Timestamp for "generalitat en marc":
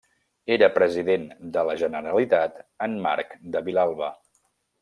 1.83-3.39